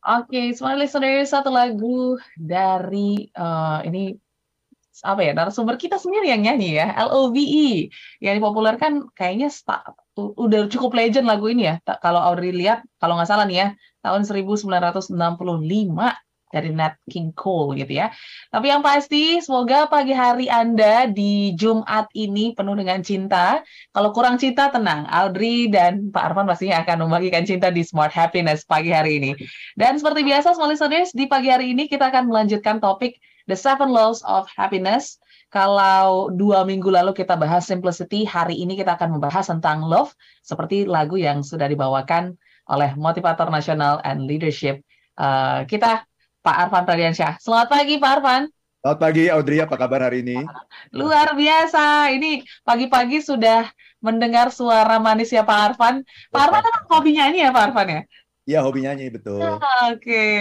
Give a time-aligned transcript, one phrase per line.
[0.00, 4.16] Oke, smart listener satu lagu dari uh, ini
[5.00, 7.88] apa ya narasumber kita sendiri yang nyanyi ya LOVE
[8.20, 9.48] yang dipopulerkan kayaknya
[10.16, 11.80] udah cukup legend lagu ini ya.
[12.00, 13.68] Kalau Audrey lihat kalau nggak salah nih ya
[14.00, 15.12] tahun 1965
[16.50, 18.10] dari Nat King Cole gitu ya.
[18.50, 23.62] Tapi yang pasti semoga pagi hari Anda di Jumat ini penuh dengan cinta.
[23.94, 28.66] Kalau kurang cinta tenang, Audrey dan Pak Arfan pastinya akan membagikan cinta di Smart Happiness
[28.66, 29.38] pagi hari ini.
[29.78, 33.94] Dan seperti biasa small listeners, di pagi hari ini kita akan melanjutkan topik The Seven
[33.94, 35.22] Laws of Happiness.
[35.50, 40.14] Kalau dua minggu lalu kita bahas simplicity, hari ini kita akan membahas tentang love,
[40.46, 42.38] seperti lagu yang sudah dibawakan
[42.70, 44.78] oleh motivator nasional and leadership.
[45.18, 46.06] Uh, kita
[46.40, 47.36] Pak Arfan Pradiansyah.
[47.36, 48.42] Selamat pagi Pak Arfan.
[48.80, 50.40] Selamat pagi Audrey, apa kabar hari ini?
[50.96, 52.08] Luar biasa.
[52.16, 53.68] Ini pagi-pagi sudah
[54.00, 56.00] mendengar suara manis ya Pak Arfan.
[56.32, 58.00] Pak Arfan kan hobinya ini ya Pak Arfan ya?
[58.48, 59.36] Iya, hobi nyanyi betul.
[59.36, 59.60] Oke.
[60.00, 60.40] Okay.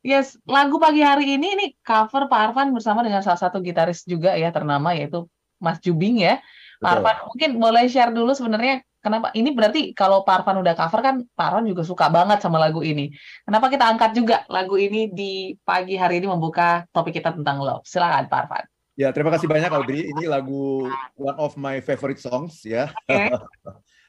[0.00, 4.38] Yes, lagu pagi hari ini ini cover Pak Arfan bersama dengan salah satu gitaris juga
[4.38, 5.26] ya ternama yaitu
[5.58, 6.38] Mas Jubing ya.
[6.78, 9.32] Pak Arfan mungkin boleh share dulu sebenarnya Kenapa?
[9.32, 13.08] Ini berarti kalau Parvan udah cover kan Parvan juga suka banget sama lagu ini.
[13.48, 17.84] Kenapa kita angkat juga lagu ini di pagi hari ini membuka topik kita tentang love?
[17.88, 18.64] Silakan Parvan.
[19.00, 20.12] Ya, terima kasih banyak Audrey.
[20.12, 20.84] Ini lagu
[21.16, 22.92] one of my favorite songs ya.
[23.08, 23.32] Okay.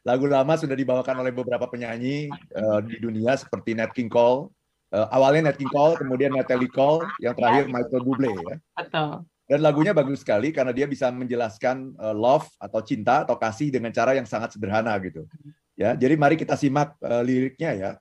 [0.07, 4.51] lagu lama sudah dibawakan oleh beberapa penyanyi uh, di dunia seperti Nat King Cole.
[4.91, 8.55] Uh, awalnya Nat King Cole, kemudian Natalie Cole, yang terakhir Michael Bublé ya.
[8.75, 9.23] Betul.
[9.51, 13.91] Dan lagunya bagus sekali karena dia bisa menjelaskan uh, love atau cinta atau kasih dengan
[13.91, 15.27] cara yang sangat sederhana gitu.
[15.75, 17.91] Ya, jadi mari kita simak uh, liriknya ya.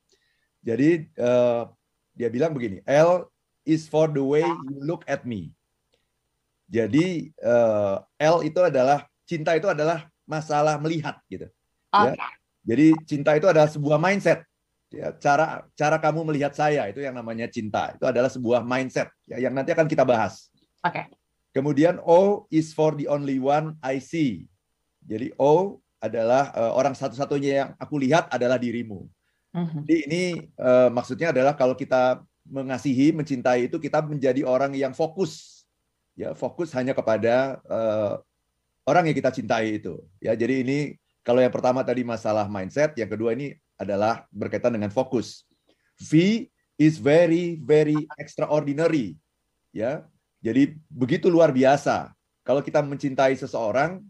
[0.62, 1.66] Jadi uh,
[2.14, 3.26] dia bilang begini, L
[3.66, 5.50] is for the way you look at me.
[6.70, 11.50] Jadi uh, L itu adalah cinta itu adalah masalah melihat gitu.
[11.90, 12.14] Ya.
[12.62, 14.46] Jadi cinta itu adalah sebuah mindset.
[14.94, 17.90] Ya, cara cara kamu melihat saya itu yang namanya cinta.
[17.98, 20.46] Itu adalah sebuah mindset ya, yang nanti akan kita bahas.
[20.86, 20.94] Oke.
[20.94, 21.19] Okay.
[21.50, 24.46] Kemudian O is for the only one I see.
[25.02, 29.04] Jadi O adalah uh, orang satu-satunya yang aku lihat adalah dirimu.
[29.50, 29.82] Uh-huh.
[29.82, 30.22] Jadi ini
[30.56, 35.62] uh, maksudnya adalah kalau kita mengasihi, mencintai itu kita menjadi orang yang fokus,
[36.14, 38.22] ya fokus hanya kepada uh,
[38.86, 39.98] orang yang kita cintai itu.
[40.22, 40.96] Ya jadi ini
[41.26, 45.44] kalau yang pertama tadi masalah mindset, yang kedua ini adalah berkaitan dengan fokus.
[46.00, 46.46] V
[46.80, 49.18] is very very extraordinary.
[49.70, 50.06] Ya,
[50.40, 52.16] jadi begitu luar biasa.
[52.40, 54.00] Kalau kita mencintai seseorang,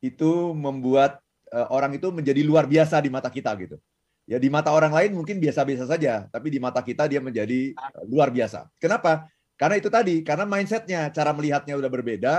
[0.00, 1.20] itu membuat
[1.52, 3.76] uh, orang itu menjadi luar biasa di mata kita gitu.
[4.24, 8.06] Ya di mata orang lain mungkin biasa-biasa saja, tapi di mata kita dia menjadi uh,
[8.06, 8.70] luar biasa.
[8.78, 9.26] Kenapa?
[9.58, 12.34] Karena itu tadi, karena mindsetnya, cara melihatnya udah berbeda.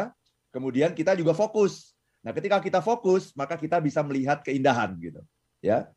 [0.49, 1.93] Kemudian kita juga fokus.
[2.25, 5.21] Nah, ketika kita fokus, maka kita bisa melihat keindahan gitu.
[5.61, 5.91] Ya.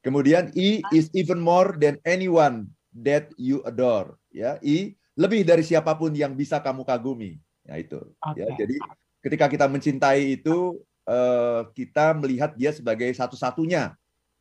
[0.00, 4.14] Kemudian E is even more than anyone that you adore.
[4.30, 7.36] Ya, E lebih dari siapa pun yang bisa kamu kagumi.
[7.68, 8.00] Ya itu.
[8.24, 8.40] Okay.
[8.40, 8.76] Ya, jadi
[9.20, 13.92] ketika kita mencintai itu uh, kita melihat dia sebagai satu-satunya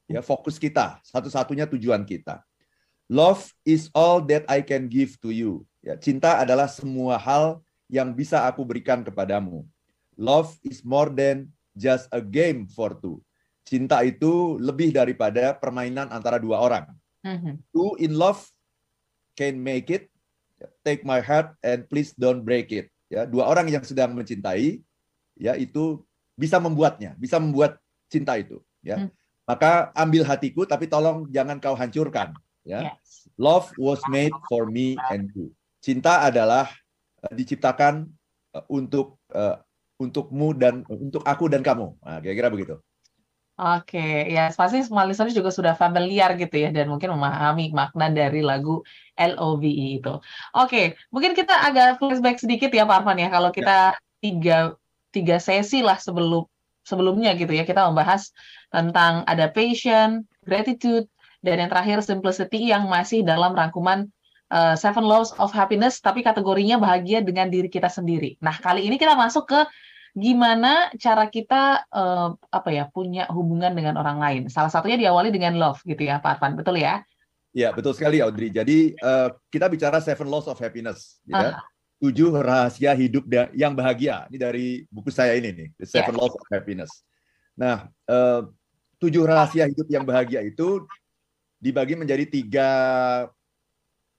[0.07, 2.39] ya fokus kita, satu-satunya tujuan kita.
[3.12, 5.68] Love is all that I can give to you.
[5.84, 9.66] Ya, cinta adalah semua hal yang bisa aku berikan kepadamu.
[10.13, 13.19] Love is more than just a game for two.
[13.66, 16.85] Cinta itu lebih daripada permainan antara dua orang.
[17.25, 17.53] Mm-hmm.
[17.73, 18.45] Two in love
[19.34, 20.12] can make it,
[20.84, 22.92] take my heart and please don't break it.
[23.09, 24.81] Ya, dua orang yang sedang mencintai,
[25.40, 26.06] ya itu
[26.38, 27.81] bisa membuatnya, bisa membuat
[28.12, 28.62] cinta itu.
[28.86, 29.09] Ya, hmm.
[29.50, 32.36] maka ambil hatiku, tapi tolong jangan kau hancurkan.
[32.68, 33.25] Ya, yes.
[33.40, 35.50] love was made for me and you.
[35.80, 36.69] Cinta adalah
[37.24, 38.06] uh, diciptakan
[38.53, 39.58] uh, untuk uh,
[40.00, 41.92] untukmu dan untuk aku dan kamu.
[42.00, 42.75] Nah, kira-kira begitu.
[43.59, 44.00] Oke,
[44.31, 48.88] ya pasti semua listeners juga sudah familiar gitu ya dan mungkin memahami makna dari lagu
[49.20, 50.16] LOVE itu.
[50.56, 54.00] Oke, mungkin kita agak flashback sedikit ya Pak Arfan ya kalau kita ya.
[54.24, 54.58] tiga
[55.12, 56.48] tiga sesi lah sebelum
[56.88, 58.31] sebelumnya gitu ya kita membahas
[58.72, 61.12] tentang ada passion, gratitude
[61.44, 64.08] dan yang terakhir simplicity yang masih dalam rangkuman
[64.56, 68.39] uh, Seven Laws of Happiness tapi kategorinya bahagia dengan diri kita sendiri.
[68.39, 69.60] Nah, kali ini kita masuk ke
[70.17, 74.41] gimana cara kita uh, apa ya punya hubungan dengan orang lain.
[74.50, 76.57] Salah satunya diawali dengan love gitu ya, Pak Arfan.
[76.57, 77.01] Betul ya?
[77.50, 78.53] Ya, betul sekali Audrey.
[78.53, 81.57] Jadi uh, kita bicara Seven Laws of Happiness, ya.
[81.57, 81.61] Uh.
[82.00, 84.23] Tujuh rahasia hidup yang bahagia.
[84.31, 86.19] Ini dari buku saya ini nih, The Seven yes.
[86.23, 87.03] Laws of Happiness.
[87.59, 88.47] Nah, uh,
[89.03, 90.88] tujuh rahasia hidup yang bahagia itu
[91.59, 92.69] dibagi menjadi tiga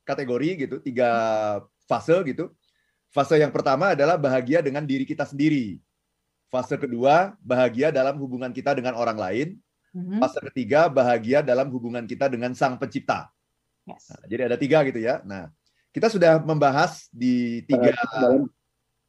[0.05, 1.11] kategori gitu, tiga
[1.89, 2.53] fase gitu.
[3.11, 5.83] Fase yang pertama adalah bahagia dengan diri kita sendiri.
[6.47, 9.49] Fase kedua, bahagia dalam hubungan kita dengan orang lain.
[9.91, 10.19] Mm-hmm.
[10.23, 13.27] Fase ketiga, bahagia dalam hubungan kita dengan sang pencipta.
[13.87, 14.15] Yes.
[14.15, 15.19] Nah, jadi ada tiga gitu ya.
[15.27, 15.51] Nah,
[15.91, 17.91] kita sudah membahas di tiga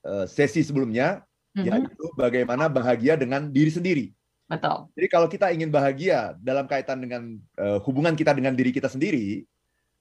[0.02, 1.22] uh, sesi sebelumnya,
[1.54, 1.66] mm-hmm.
[1.70, 4.06] yaitu bagaimana bahagia dengan diri sendiri.
[4.50, 4.90] Betul.
[4.98, 9.46] Jadi kalau kita ingin bahagia dalam kaitan dengan uh, hubungan kita dengan diri kita sendiri,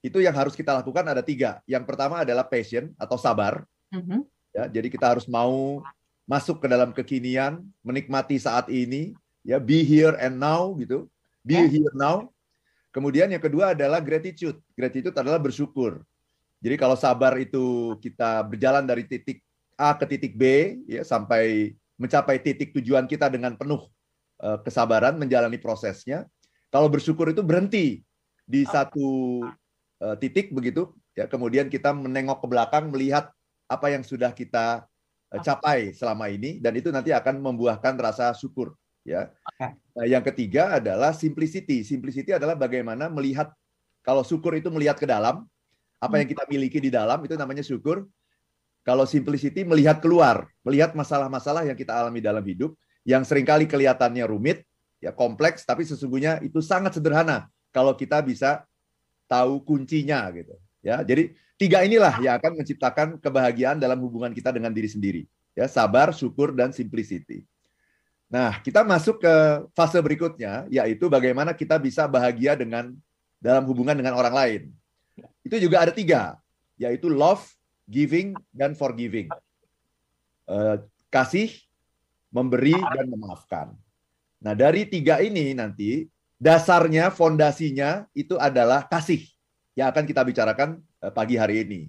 [0.01, 1.61] itu yang harus kita lakukan ada tiga.
[1.69, 3.61] Yang pertama adalah passion atau sabar.
[3.91, 4.21] Mm-hmm.
[4.51, 5.83] Ya, jadi kita harus mau
[6.27, 11.07] masuk ke dalam kekinian, menikmati saat ini, ya be here and now gitu,
[11.43, 11.67] be yeah.
[11.67, 12.31] here now.
[12.91, 14.59] Kemudian yang kedua adalah gratitude.
[14.75, 16.03] Gratitude adalah bersyukur.
[16.61, 19.41] Jadi kalau sabar itu kita berjalan dari titik
[19.79, 23.89] A ke titik B ya sampai mencapai titik tujuan kita dengan penuh
[24.43, 26.27] uh, kesabaran menjalani prosesnya.
[26.69, 28.05] Kalau bersyukur itu berhenti
[28.45, 29.41] di satu
[30.03, 33.31] uh, titik begitu ya kemudian kita menengok ke belakang melihat
[33.71, 34.83] apa yang sudah kita
[35.31, 38.75] uh, capai selama ini dan itu nanti akan membuahkan rasa syukur
[39.07, 39.31] ya.
[39.95, 41.87] Nah, yang ketiga adalah simplicity.
[41.87, 43.51] Simplicity adalah bagaimana melihat
[44.03, 45.45] kalau syukur itu melihat ke dalam,
[46.01, 48.09] apa yang kita miliki di dalam itu namanya syukur.
[48.81, 52.73] Kalau simplicity melihat keluar, melihat masalah-masalah yang kita alami dalam hidup
[53.05, 54.65] yang sering kali kelihatannya rumit,
[54.97, 58.65] ya kompleks, tapi sesungguhnya itu sangat sederhana kalau kita bisa
[59.29, 60.57] tahu kuncinya gitu.
[60.81, 65.23] Ya, jadi tiga inilah yang akan menciptakan kebahagiaan dalam hubungan kita dengan diri sendiri.
[65.53, 67.45] Ya, sabar, syukur, dan simplicity.
[68.31, 69.35] Nah, kita masuk ke
[69.77, 72.97] fase berikutnya, yaitu bagaimana kita bisa bahagia dengan
[73.37, 74.61] dalam hubungan dengan orang lain.
[75.45, 76.41] Itu juga ada tiga,
[76.81, 77.45] yaitu love,
[77.85, 79.29] giving, dan forgiving.
[80.49, 80.81] Uh,
[81.13, 81.53] kasih,
[82.33, 83.67] memberi, dan memaafkan.
[84.41, 86.09] Nah, dari tiga ini nanti,
[86.41, 89.21] dasarnya, fondasinya itu adalah kasih
[89.75, 90.79] yang akan kita bicarakan
[91.09, 91.81] pagi hari ini.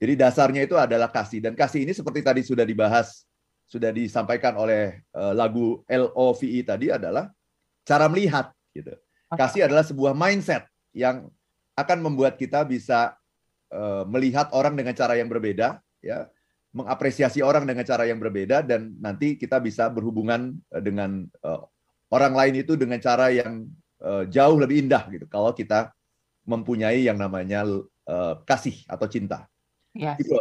[0.00, 1.44] Jadi dasarnya itu adalah kasih.
[1.44, 3.28] Dan kasih ini seperti tadi sudah dibahas,
[3.68, 7.28] sudah disampaikan oleh uh, lagu LOVE tadi adalah
[7.84, 8.48] cara melihat.
[8.72, 8.94] gitu.
[9.34, 10.64] Kasih adalah sebuah mindset
[10.96, 11.28] yang
[11.76, 13.12] akan membuat kita bisa
[13.74, 16.26] uh, melihat orang dengan cara yang berbeda, ya,
[16.72, 21.62] mengapresiasi orang dengan cara yang berbeda, dan nanti kita bisa berhubungan dengan uh,
[22.08, 23.68] orang lain itu dengan cara yang
[24.00, 25.28] uh, jauh lebih indah gitu.
[25.28, 25.92] Kalau kita
[26.48, 27.68] mempunyai yang namanya
[28.08, 29.46] uh, kasih atau cinta.
[29.92, 30.18] Yes.
[30.18, 30.40] Itu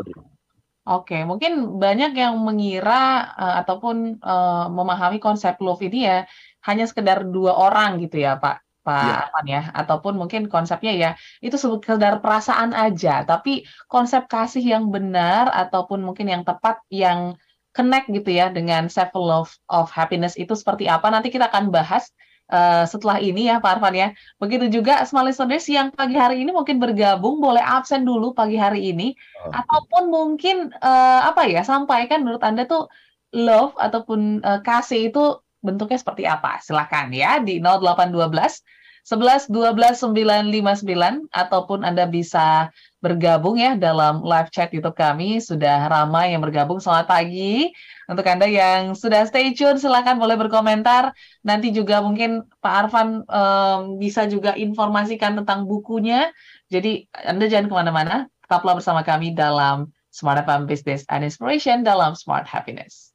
[0.88, 6.24] Oke, mungkin banyak yang mengira uh, ataupun uh, memahami konsep love ini ya
[6.64, 8.64] hanya sekedar dua orang gitu ya, Pak.
[8.88, 9.16] Pak ya.
[9.28, 11.10] Arman ya, ataupun mungkin konsepnya ya
[11.44, 17.36] itu sekedar perasaan aja, tapi konsep kasih yang benar ataupun mungkin yang tepat yang
[17.76, 22.10] connect gitu ya dengan seven love of happiness itu seperti apa nanti kita akan bahas
[22.52, 24.08] uh, setelah ini ya Pak Arfan ya.
[24.42, 28.92] Begitu juga small listeners yang pagi hari ini mungkin bergabung boleh absen dulu pagi hari
[28.92, 29.14] ini
[29.44, 29.52] oh.
[29.52, 32.88] ataupun mungkin uh, apa ya sampaikan menurut Anda tuh
[33.36, 35.24] love ataupun uh, kasih itu
[35.60, 36.64] bentuknya seperti apa?
[36.64, 38.78] Silakan ya di 0812
[39.08, 45.40] 11 12 959 ataupun Anda bisa bergabung ya dalam live chat YouTube kami.
[45.40, 46.84] Sudah ramai yang bergabung.
[46.84, 47.72] Selamat pagi.
[48.12, 51.16] Untuk Anda yang sudah stay tune, silakan boleh berkomentar.
[51.40, 56.28] Nanti juga mungkin Pak Arfan um, bisa juga informasikan tentang bukunya.
[56.68, 58.16] Jadi Anda jangan ke mana-mana.
[58.44, 63.07] Tetaplah bersama kami dalam Smart FM Business and Inspiration dalam Smart Happiness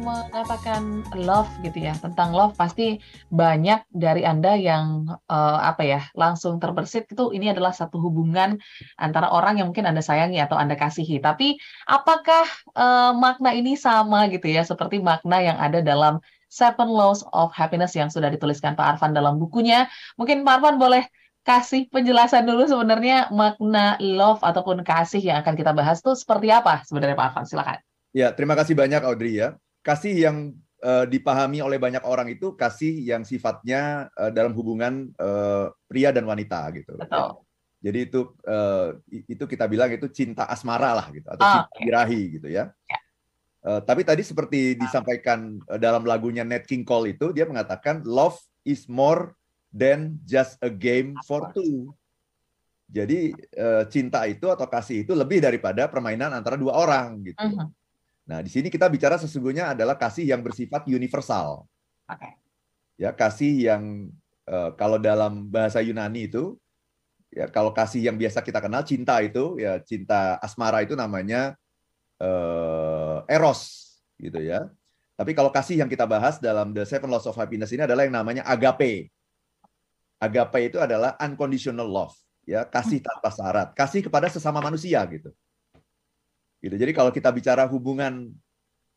[0.00, 3.00] mengatakan love gitu ya tentang love pasti
[3.32, 8.60] banyak dari anda yang uh, apa ya langsung terbersit itu ini adalah satu hubungan
[9.00, 11.18] antara orang yang mungkin anda sayangi atau anda kasihi.
[11.18, 11.56] Tapi
[11.88, 12.44] apakah
[12.76, 17.92] uh, makna ini sama gitu ya seperti makna yang ada dalam Seven Laws of Happiness
[17.98, 19.90] yang sudah dituliskan Pak Arfan dalam bukunya?
[20.20, 21.04] Mungkin Pak Arfan boleh
[21.46, 26.86] kasih penjelasan dulu sebenarnya makna love ataupun kasih yang akan kita bahas tuh seperti apa
[26.86, 27.44] sebenarnya Pak Arfan?
[27.48, 27.78] Silakan.
[28.16, 30.36] Ya, terima kasih banyak Audrey ya kasih yang
[30.82, 36.26] uh, dipahami oleh banyak orang itu kasih yang sifatnya uh, dalam hubungan uh, pria dan
[36.26, 36.98] wanita gitu.
[36.98, 37.46] Betul.
[37.86, 41.82] Jadi itu uh, itu kita bilang itu cinta asmara lah gitu atau oh, cinta okay.
[41.86, 42.74] birahi gitu ya.
[42.90, 43.02] Yeah.
[43.66, 48.38] Uh, tapi tadi seperti disampaikan uh, dalam lagunya Nat King Cole itu dia mengatakan love
[48.66, 49.38] is more
[49.70, 51.94] than just a game for two.
[52.86, 57.38] Jadi uh, cinta itu atau kasih itu lebih daripada permainan antara dua orang gitu.
[57.42, 57.68] Uh -huh.
[58.26, 61.62] Nah, di sini kita bicara sesungguhnya adalah kasih yang bersifat universal.
[62.10, 62.34] Okay.
[62.98, 64.10] Ya, kasih yang
[64.50, 66.58] uh, kalau dalam bahasa Yunani itu
[67.30, 71.54] ya kalau kasih yang biasa kita kenal cinta itu ya cinta asmara itu namanya
[72.18, 74.66] uh, eros gitu ya.
[75.16, 78.16] Tapi kalau kasih yang kita bahas dalam The Seven Laws of Happiness ini adalah yang
[78.20, 79.08] namanya agape.
[80.20, 82.16] Agape itu adalah unconditional love,
[82.48, 85.28] ya kasih tanpa syarat, kasih kepada sesama manusia gitu.
[86.66, 86.74] Gitu.
[86.74, 88.34] Jadi kalau kita bicara hubungan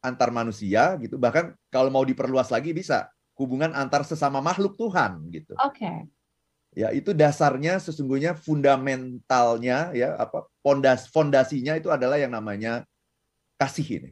[0.02, 5.54] antar manusia gitu, bahkan kalau mau diperluas lagi bisa hubungan antar sesama makhluk Tuhan gitu.
[5.62, 5.86] Oke.
[5.86, 5.98] Okay.
[6.70, 12.86] ya itu dasarnya sesungguhnya fundamentalnya ya apa fondas fondasinya itu adalah yang namanya
[13.58, 14.12] kasih ini.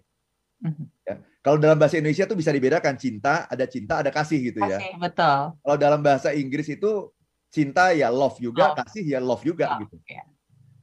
[0.66, 0.86] Mm-hmm.
[1.06, 1.16] Ya.
[1.46, 4.82] Kalau dalam bahasa Indonesia itu bisa dibedakan cinta, ada cinta, ada kasih gitu ya.
[4.82, 5.40] Kasih, betul.
[5.64, 7.08] Kalau dalam bahasa Inggris itu
[7.48, 8.78] cinta ya love juga, love.
[8.84, 9.96] kasih ya love juga love, gitu.
[10.12, 10.28] Yeah.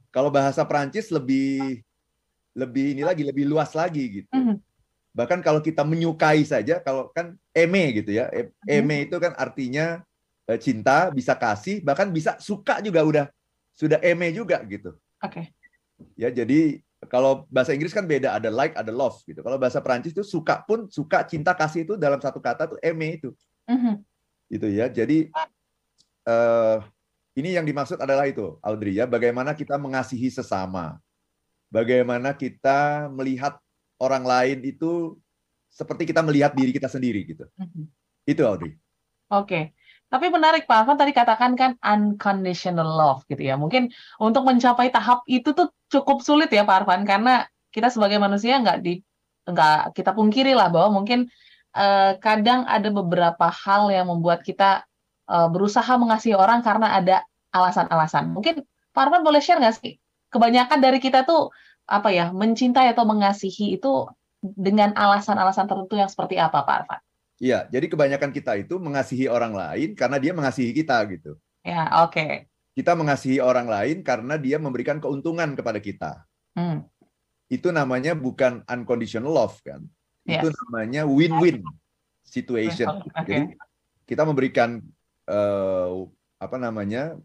[0.09, 1.84] Kalau bahasa Perancis lebih
[2.55, 4.31] lebih ini lagi lebih luas lagi gitu.
[4.31, 4.57] Mm-hmm.
[5.15, 8.71] Bahkan kalau kita menyukai saja, kalau kan eme gitu ya, mm-hmm.
[8.71, 10.01] eme itu kan artinya
[10.47, 13.25] eh, cinta, bisa kasih, bahkan bisa suka juga udah
[13.75, 14.95] sudah eme juga gitu.
[15.19, 15.31] Oke.
[15.31, 15.45] Okay.
[16.15, 19.39] Ya jadi kalau bahasa Inggris kan beda, ada like, ada love gitu.
[19.45, 23.19] Kalau bahasa Perancis itu suka pun suka, cinta, kasih itu dalam satu kata tuh eme
[23.21, 23.29] itu.
[23.69, 23.95] Mm-hmm.
[24.49, 24.85] Gitu ya.
[24.89, 25.29] Jadi
[26.25, 26.77] uh,
[27.37, 30.97] ini yang dimaksud adalah itu, Audrey ya, bagaimana kita mengasihi sesama.
[31.69, 33.59] Bagaimana kita melihat
[33.99, 35.17] orang lain itu
[35.71, 37.45] seperti kita melihat diri kita sendiri gitu.
[37.59, 37.85] Mm-hmm.
[38.29, 38.79] Itu Audrey.
[39.29, 39.45] Oke.
[39.45, 39.63] Okay.
[40.05, 43.57] Tapi menarik Pak Afan tadi katakan kan unconditional love gitu ya.
[43.57, 43.91] Mungkin
[44.21, 47.43] untuk mencapai tahap itu tuh cukup sulit ya Pak Arfan karena
[47.73, 49.01] kita sebagai manusia nggak di
[49.45, 51.27] nggak kita pungkiri lah bahwa mungkin
[51.75, 54.87] eh, kadang ada beberapa hal yang membuat kita
[55.29, 58.33] uh, berusaha mengasihi orang karena ada alasan-alasan.
[58.33, 58.61] Mungkin
[58.93, 59.97] Pak Arman boleh share nggak sih?
[60.29, 61.53] Kebanyakan dari kita tuh
[61.85, 64.09] apa ya mencintai atau mengasihi itu
[64.41, 67.01] dengan alasan-alasan tertentu yang seperti apa, Pak Arfan?
[67.35, 71.35] Iya, jadi kebanyakan kita itu mengasihi orang lain karena dia mengasihi kita gitu.
[71.65, 72.15] Ya, oke.
[72.15, 72.31] Okay.
[72.75, 76.11] Kita mengasihi orang lain karena dia memberikan keuntungan kepada kita.
[76.55, 76.87] Hmm.
[77.51, 79.83] Itu namanya bukan unconditional love kan?
[80.23, 80.43] Yes.
[80.43, 81.63] Itu namanya win-win
[82.23, 83.03] situation.
[83.13, 83.23] Okay.
[83.23, 83.37] Jadi
[84.07, 84.79] kita memberikan
[85.27, 86.07] uh,
[86.39, 87.15] apa namanya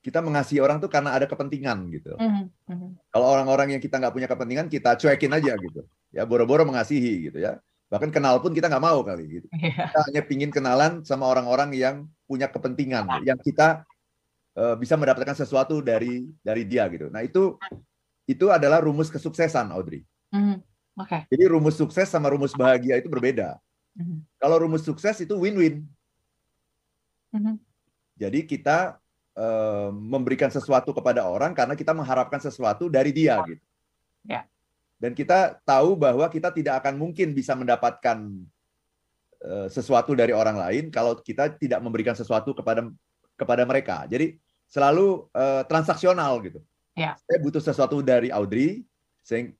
[0.00, 2.16] kita mengasihi orang tuh karena ada kepentingan gitu.
[2.16, 2.90] Mm -hmm.
[3.12, 5.84] Kalau orang-orang yang kita nggak punya kepentingan kita cuekin aja gitu.
[6.10, 7.60] Ya boro-boro mengasihi gitu ya.
[7.92, 9.46] Bahkan kenal pun kita nggak mau kali gitu.
[9.52, 9.92] Yeah.
[9.92, 13.84] Kita hanya pingin kenalan sama orang-orang yang punya kepentingan, yang kita
[14.56, 17.12] uh, bisa mendapatkan sesuatu dari dari dia gitu.
[17.12, 17.60] Nah itu
[18.24, 20.06] itu adalah rumus kesuksesan, Audrey.
[20.32, 20.56] Mm -hmm.
[21.00, 21.20] Okay.
[21.28, 23.60] Jadi rumus sukses sama rumus bahagia itu berbeda.
[23.98, 24.18] Mm -hmm.
[24.40, 25.84] Kalau rumus sukses itu win-win.
[27.34, 27.56] Mm-hmm.
[28.18, 28.98] Jadi kita
[29.40, 33.64] uh, memberikan sesuatu kepada orang karena kita mengharapkan sesuatu dari dia gitu.
[34.28, 34.44] Ya.
[35.00, 38.20] Dan kita tahu bahwa kita tidak akan mungkin bisa mendapatkan
[39.40, 42.84] uh, sesuatu dari orang lain kalau kita tidak memberikan sesuatu kepada
[43.40, 44.04] kepada mereka.
[44.04, 44.36] Jadi
[44.68, 46.60] selalu uh, transaksional gitu.
[46.92, 47.16] Ya.
[47.24, 48.84] Saya butuh sesuatu dari Audrey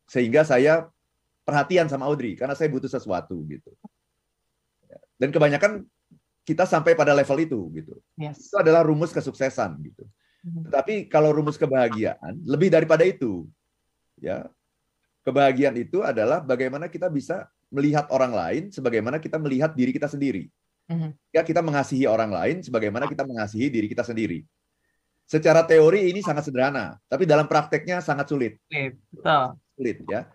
[0.04, 0.92] sehingga saya
[1.48, 3.72] perhatian sama Audrey karena saya butuh sesuatu gitu.
[5.16, 5.84] Dan kebanyakan
[6.44, 7.94] kita sampai pada level itu gitu.
[8.16, 8.48] Yes.
[8.50, 10.04] Itu adalah rumus kesuksesan gitu.
[10.40, 10.62] Mm-hmm.
[10.68, 13.46] Tetapi kalau rumus kebahagiaan lebih daripada itu.
[14.20, 14.48] Ya.
[15.20, 20.48] Kebahagiaan itu adalah bagaimana kita bisa melihat orang lain sebagaimana kita melihat diri kita sendiri.
[21.30, 24.42] Ya, kita mengasihi orang lain sebagaimana kita mengasihi diri kita sendiri.
[25.22, 28.58] Secara teori ini sangat sederhana, tapi dalam prakteknya sangat sulit.
[28.66, 29.54] Betul.
[29.78, 30.26] Sulit ya.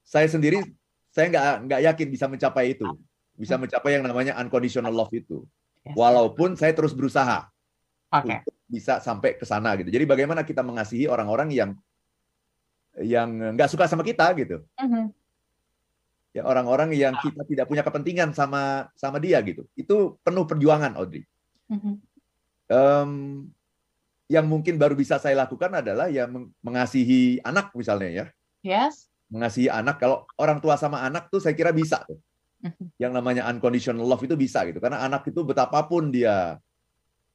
[0.00, 0.64] Saya sendiri
[1.12, 2.88] saya nggak nggak yakin bisa mencapai itu
[3.34, 3.66] bisa hmm.
[3.66, 5.42] mencapai yang namanya unconditional love itu.
[5.92, 7.44] Walaupun saya terus berusaha
[8.08, 8.40] okay.
[8.40, 9.92] untuk bisa sampai ke sana gitu.
[9.92, 11.70] Jadi bagaimana kita mengasihi orang-orang yang
[13.02, 14.64] yang nggak suka sama kita gitu.
[14.80, 15.04] Mm-hmm.
[16.34, 19.68] Ya orang-orang yang kita tidak punya kepentingan sama sama dia gitu.
[19.76, 21.28] Itu penuh perjuangan, Audrey.
[21.68, 21.94] Mm-hmm.
[22.72, 23.12] Um,
[24.32, 26.24] yang mungkin baru bisa saya lakukan adalah ya
[26.64, 28.24] mengasihi anak misalnya ya.
[28.64, 29.12] Yes.
[29.28, 30.00] Mengasihi anak.
[30.00, 32.16] Kalau orang tua sama anak tuh saya kira bisa tuh
[33.02, 34.80] yang namanya unconditional love itu bisa gitu.
[34.80, 36.56] Karena anak itu betapapun dia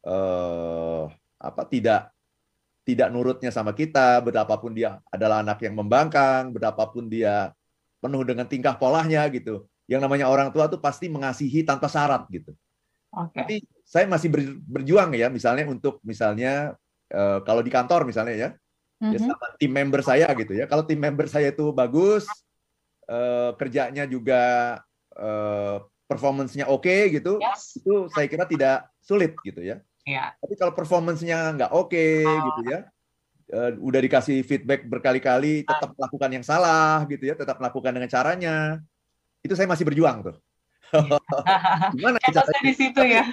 [0.05, 1.03] uh,
[1.39, 2.11] apa tidak
[2.83, 7.53] tidak nurutnya sama kita betapapun dia adalah anak yang membangkang betapapun dia
[8.01, 9.69] penuh dengan tingkah polanya gitu.
[9.85, 12.53] Yang namanya orang tua tuh pasti mengasihi tanpa syarat gitu.
[13.09, 13.41] Okay.
[13.41, 13.55] tapi
[13.89, 16.77] saya masih ber, berjuang ya misalnya untuk misalnya
[17.09, 18.49] uh, kalau di kantor misalnya ya
[19.01, 19.13] mm-hmm.
[19.17, 20.69] ya sama tim member saya gitu ya.
[20.69, 22.29] Kalau tim member saya itu bagus
[23.09, 24.77] uh, kerjanya juga
[25.19, 27.77] uh, performance-nya oke okay, gitu, yes.
[27.77, 29.77] itu saya kira tidak sulit gitu ya.
[30.07, 30.33] Yeah.
[30.41, 32.41] Tapi kalau performance-nya nggak oke okay, oh.
[32.49, 32.79] gitu ya,
[33.53, 38.55] uh, udah dikasih feedback berkali-kali, tetap melakukan yang salah gitu ya, tetap melakukan dengan caranya,
[39.45, 40.35] itu saya masih berjuang tuh.
[41.93, 43.25] Gimana kita di situ ya?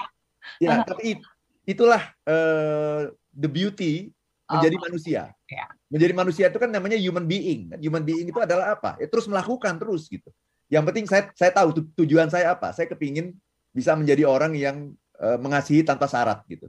[0.61, 1.19] Ya, tapi
[1.64, 4.12] itulah uh, the beauty
[4.47, 4.83] menjadi oh.
[4.87, 5.23] manusia.
[5.50, 5.69] Yeah.
[5.90, 7.75] Menjadi manusia itu kan namanya human being.
[7.83, 8.95] Human being itu adalah apa?
[9.02, 10.31] Ya, terus melakukan terus gitu.
[10.66, 12.75] Yang penting saya saya tahu tujuan saya apa.
[12.75, 13.35] Saya kepingin
[13.70, 16.66] bisa menjadi orang yang uh, mengasihi tanpa syarat gitu.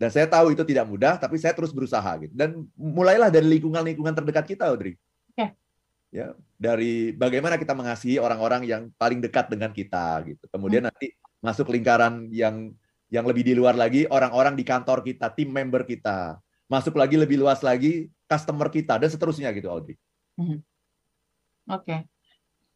[0.00, 2.32] Dan saya tahu itu tidak mudah, tapi saya terus berusaha gitu.
[2.32, 4.96] Dan mulailah dari lingkungan-lingkungan terdekat kita, Audrey.
[5.36, 5.52] Okay.
[6.08, 10.40] Ya, dari bagaimana kita mengasihi orang-orang yang paling dekat dengan kita gitu.
[10.48, 10.90] Kemudian hmm.
[10.90, 11.12] nanti
[11.44, 12.72] masuk lingkaran yang
[13.12, 17.36] yang lebih di luar lagi orang-orang di kantor kita, tim member kita, masuk lagi lebih
[17.36, 20.00] luas lagi customer kita dan seterusnya gitu Audrey.
[20.40, 20.64] Hmm.
[21.68, 21.84] Oke.
[21.84, 22.00] Okay.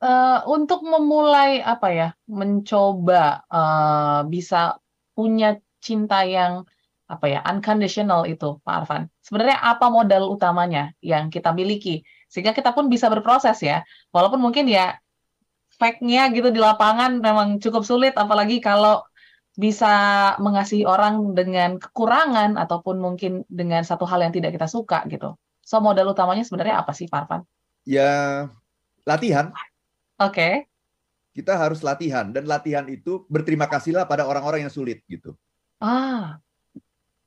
[0.02, 4.76] Uh, untuk memulai apa ya, mencoba uh, bisa
[5.16, 6.66] punya cinta yang
[7.04, 9.02] apa ya unconditional itu Pak Arfan.
[9.20, 13.84] Sebenarnya apa modal utamanya yang kita miliki sehingga kita pun bisa berproses ya.
[14.10, 14.96] Walaupun mungkin ya
[15.76, 19.04] fact-nya gitu di lapangan memang cukup sulit apalagi kalau
[19.54, 25.38] bisa mengasihi orang dengan kekurangan ataupun mungkin dengan satu hal yang tidak kita suka gitu.
[25.62, 27.46] So modal utamanya sebenarnya apa sih Parvan?
[27.86, 28.48] Ya
[29.06, 29.54] latihan.
[30.24, 30.36] Oke.
[30.36, 30.54] Okay.
[31.34, 35.34] Kita harus latihan dan latihan itu berterima kasihlah pada orang-orang yang sulit gitu.
[35.82, 36.38] Ah.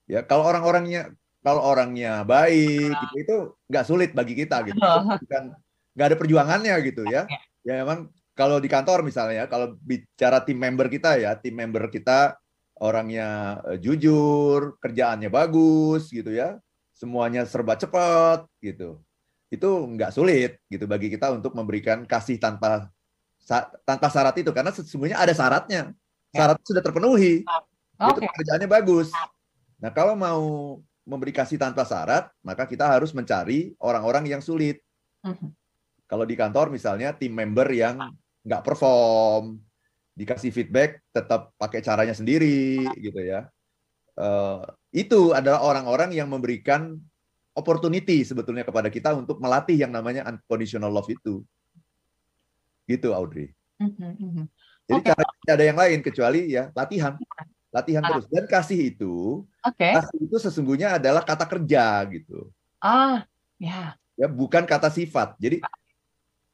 [0.08, 1.12] Ya kalau orang-orangnya
[1.44, 3.36] kalau orangnya baik gitu itu
[3.68, 4.80] nggak sulit bagi kita gitu.
[4.80, 5.44] Bukan
[5.92, 7.28] nggak ada perjuangannya gitu ya.
[7.68, 11.90] Ya memang kalau di kantor misalnya, ya, kalau bicara tim member kita ya, tim member
[11.90, 12.38] kita
[12.78, 16.62] orangnya eh, jujur, kerjaannya bagus gitu ya,
[16.94, 19.02] semuanya serba cepat gitu.
[19.48, 22.92] Itu nggak sulit gitu bagi kita untuk memberikan kasih tanpa
[23.88, 25.96] tanpa syarat itu karena sesungguhnya ada syaratnya.
[26.36, 26.44] Ya.
[26.44, 27.48] Syarat sudah terpenuhi.
[27.98, 28.12] Okay.
[28.12, 29.10] Itu kerjaannya bagus.
[29.80, 30.44] Nah, kalau mau
[31.08, 34.84] memberi kasih tanpa syarat, maka kita harus mencari orang-orang yang sulit.
[35.24, 35.56] Mhm.
[36.08, 38.00] Kalau di kantor misalnya tim member yang
[38.44, 39.60] nggak perform,
[40.16, 43.48] dikasih feedback tetap pakai caranya sendiri gitu ya.
[44.18, 46.98] Uh, itu adalah orang-orang yang memberikan
[47.58, 51.42] opportunity sebetulnya kepada kita untuk melatih yang namanya unconditional love itu.
[52.86, 53.58] Gitu Audrey.
[53.82, 54.46] Mm-hmm.
[54.88, 55.10] Jadi okay.
[55.12, 57.18] cara tidak ada yang lain kecuali ya latihan.
[57.74, 58.10] Latihan ah.
[58.14, 59.98] terus dan kasih itu okay.
[59.98, 62.54] kasih itu sesungguhnya adalah kata kerja gitu.
[62.78, 63.26] Ah,
[63.58, 63.98] ya.
[64.18, 65.38] Ya, bukan kata sifat.
[65.42, 65.62] Jadi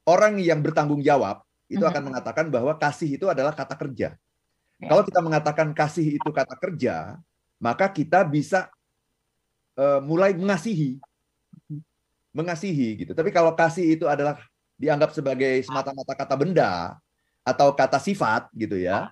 [0.07, 1.91] orang yang bertanggung jawab itu mm-hmm.
[1.91, 4.15] akan mengatakan bahwa kasih itu adalah kata kerja.
[4.79, 4.87] Ya.
[4.89, 7.19] Kalau kita mengatakan kasih itu kata kerja,
[7.61, 8.67] maka kita bisa
[9.77, 10.97] uh, mulai mengasihi,
[12.33, 13.11] mengasihi gitu.
[13.13, 14.39] Tapi kalau kasih itu adalah
[14.77, 16.71] dianggap sebagai semata-mata kata benda
[17.45, 19.11] atau kata sifat gitu ya,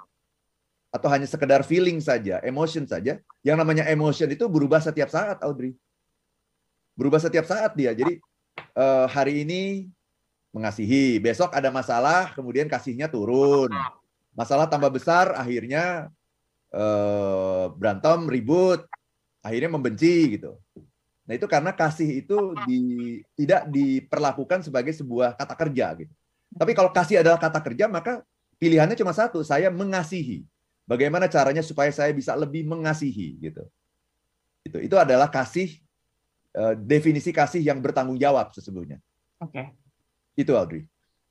[0.91, 5.77] atau hanya sekedar feeling saja, emotion saja, yang namanya emotion itu berubah setiap saat, Audrey.
[6.95, 7.95] Berubah setiap saat dia.
[7.95, 8.19] Jadi
[8.75, 9.87] uh, hari ini
[10.51, 11.17] mengasihi.
[11.19, 13.71] Besok ada masalah, kemudian kasihnya turun.
[14.35, 16.07] Masalah tambah besar, akhirnya
[16.71, 18.87] eh, berantem, ribut,
[19.41, 20.57] akhirnya membenci gitu.
[21.25, 22.79] Nah itu karena kasih itu di,
[23.37, 26.13] tidak diperlakukan sebagai sebuah kata kerja gitu.
[26.51, 28.21] Tapi kalau kasih adalah kata kerja, maka
[28.59, 30.43] pilihannya cuma satu, saya mengasihi.
[30.83, 33.63] Bagaimana caranya supaya saya bisa lebih mengasihi gitu.
[34.67, 35.79] Itu itu adalah kasih
[36.51, 38.99] eh, definisi kasih yang bertanggung jawab sesungguhnya.
[39.39, 39.55] Oke.
[39.55, 39.65] Okay.
[40.35, 40.85] Itu Audrey.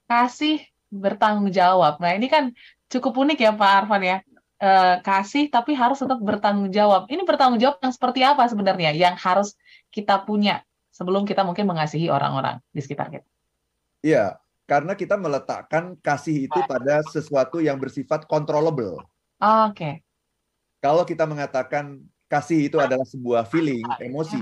[0.08, 2.00] Kasih bertanggung jawab.
[2.00, 2.50] Nah ini kan
[2.88, 4.18] cukup unik ya Pak Arfan ya.
[4.60, 4.70] E,
[5.00, 7.08] kasih tapi harus tetap bertanggung jawab.
[7.08, 9.56] Ini bertanggung jawab yang seperti apa sebenarnya yang harus
[9.88, 10.60] kita punya
[10.92, 13.24] sebelum kita mungkin mengasihi orang-orang di sekitar kita?
[14.04, 14.36] Iya,
[14.68, 19.00] karena kita meletakkan kasih itu pada sesuatu yang bersifat controllable.
[19.40, 19.76] Oh, Oke.
[19.76, 19.94] Okay.
[20.80, 24.40] Kalau kita mengatakan kasih itu adalah sebuah feeling, emosi,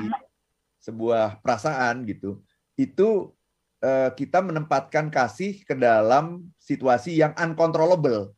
[0.83, 2.39] sebuah perasaan gitu,
[2.79, 3.35] itu
[3.79, 8.35] Eh, kita menempatkan kasih ke dalam situasi yang uncontrollable,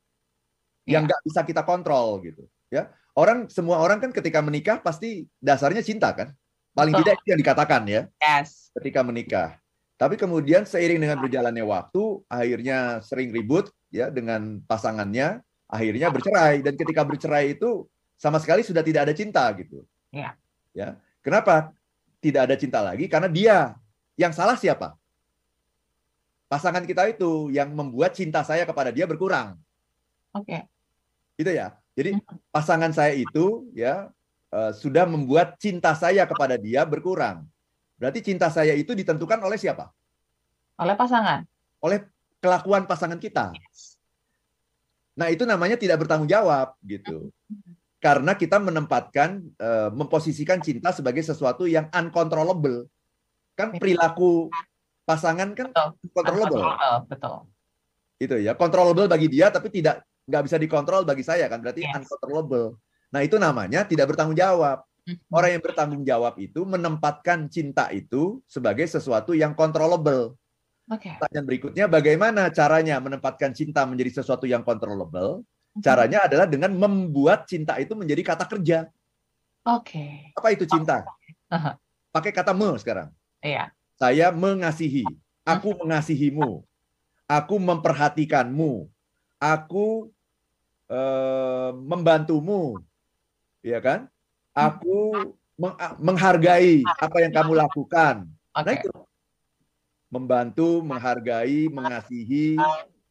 [0.91, 1.09] yang iya.
[1.09, 2.43] nggak bisa kita kontrol gitu.
[2.71, 6.35] Ya, orang semua orang kan ketika menikah pasti dasarnya cinta kan,
[6.75, 8.03] paling tidak itu yang dikatakan ya.
[8.19, 8.75] Yes.
[8.75, 9.59] Ketika menikah.
[9.95, 16.75] Tapi kemudian seiring dengan berjalannya waktu, akhirnya sering ribut ya dengan pasangannya, akhirnya bercerai dan
[16.75, 17.85] ketika bercerai itu
[18.17, 19.85] sama sekali sudah tidak ada cinta gitu.
[20.11, 20.35] Ya.
[20.73, 20.97] Ya.
[21.21, 21.77] Kenapa
[22.25, 23.07] tidak ada cinta lagi?
[23.13, 23.77] Karena dia
[24.17, 24.97] yang salah siapa?
[26.51, 29.55] pasangan kita itu yang membuat cinta saya kepada dia berkurang.
[30.35, 30.51] Oke.
[30.51, 30.63] Okay.
[31.41, 31.73] Itu ya.
[31.97, 32.53] Jadi hmm.
[32.53, 34.13] pasangan saya itu ya
[34.53, 37.49] uh, sudah membuat cinta saya kepada dia berkurang.
[37.97, 39.89] Berarti cinta saya itu ditentukan oleh siapa?
[40.77, 41.49] Oleh pasangan.
[41.81, 42.05] Oleh
[42.45, 43.53] kelakuan pasangan kita.
[45.17, 47.33] Nah, itu namanya tidak bertanggung jawab gitu.
[47.49, 47.73] Hmm.
[48.01, 52.89] Karena kita menempatkan uh, memposisikan cinta sebagai sesuatu yang uncontrollable.
[53.53, 54.49] Kan perilaku
[55.05, 55.89] pasangan kan betul.
[56.17, 56.65] controllable.
[56.65, 57.37] Betul, betul.
[58.21, 60.01] Itu ya, controllable bagi dia tapi tidak
[60.31, 61.99] nggak bisa dikontrol bagi saya kan berarti yes.
[61.99, 62.79] uncontrollable.
[63.11, 64.87] Nah, itu namanya tidak bertanggung jawab.
[65.03, 65.35] Mm-hmm.
[65.35, 70.39] Orang yang bertanggung jawab itu menempatkan cinta itu sebagai sesuatu yang controllable.
[70.87, 71.19] Okay.
[71.19, 75.43] Pertanyaan berikutnya, bagaimana caranya menempatkan cinta menjadi sesuatu yang controllable?
[75.43, 75.83] Mm-hmm.
[75.83, 78.87] Caranya adalah dengan membuat cinta itu menjadi kata kerja.
[79.67, 80.31] Oke.
[80.31, 80.39] Okay.
[80.39, 81.03] Apa itu cinta?
[81.51, 81.75] Uh-huh.
[82.15, 83.11] Pakai kata me sekarang.
[83.43, 83.75] Iya.
[83.99, 85.05] Saya mengasihi.
[85.45, 86.63] Aku mengasihimu.
[87.27, 88.89] Aku memperhatikanmu.
[89.41, 90.11] Aku
[90.91, 92.83] uh, membantumu.
[93.63, 94.11] ya kan?
[94.51, 95.15] Aku
[95.55, 98.27] meng menghargai apa yang kamu lakukan.
[98.51, 98.65] Okay.
[98.67, 98.91] Nah itu
[100.11, 102.59] membantu, menghargai, mengasihi,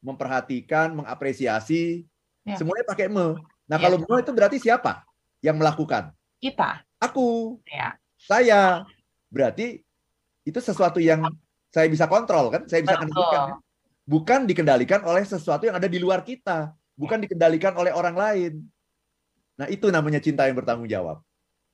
[0.04, 2.04] memperhatikan, mengapresiasi,
[2.44, 2.60] ya.
[2.60, 3.40] semuanya pakai me.
[3.70, 3.84] Nah ya.
[3.88, 5.08] kalau me itu berarti siapa
[5.40, 6.12] yang melakukan?
[6.44, 6.84] Kita.
[7.00, 7.58] Aku.
[7.70, 7.96] Ya.
[8.20, 8.84] Saya.
[9.32, 9.86] Berarti
[10.44, 11.24] itu sesuatu yang
[11.70, 12.66] saya bisa kontrol kan?
[12.68, 13.40] Saya bisa kendalikan.
[13.56, 13.58] Kan?
[14.10, 18.54] Bukan dikendalikan oleh sesuatu yang ada di luar kita, bukan dikendalikan oleh orang lain.
[19.56, 21.24] Nah itu namanya cinta yang bertanggung jawab.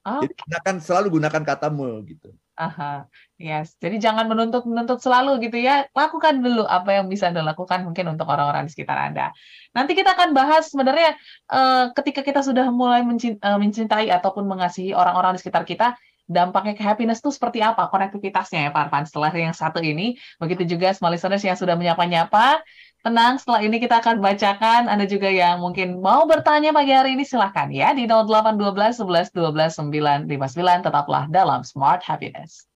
[0.05, 0.21] Oh.
[0.21, 2.29] Jadi gunakan selalu gunakan kata me gitu.
[2.55, 3.03] Aha,
[3.35, 3.75] yes.
[3.83, 5.91] Jadi jangan menuntut-menuntut selalu gitu ya.
[5.91, 9.35] Lakukan dulu apa yang bisa Anda lakukan mungkin untuk orang-orang di sekitar Anda.
[9.75, 11.19] Nanti kita akan bahas sebenarnya
[11.51, 16.83] uh, ketika kita sudah mulai eh, mencintai ataupun mengasihi orang-orang di sekitar kita, dampaknya ke
[16.85, 20.15] happiness itu seperti apa konektivitasnya ya Pak Arfan setelah yang satu ini.
[20.39, 22.63] Begitu juga small listeners yang sudah menyapa-nyapa.
[23.05, 24.89] Tenang, setelah ini kita akan bacakan.
[24.89, 27.93] Anda juga yang mungkin mau bertanya pagi hari ini, silahkan ya.
[27.93, 30.81] Di 0812 11 12 959.
[30.89, 32.65] Tetaplah dalam Smart Happiness.